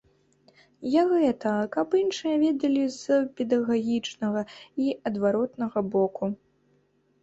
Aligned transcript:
Я 0.93 1.03
гэта, 1.11 1.51
каб 1.75 1.93
іншыя 2.01 2.41
ведалі 2.45 2.83
з 2.97 3.21
педагагічнага 3.37 4.41
і 4.85 4.93
адваротнага 5.15 5.79
боку. 5.97 6.37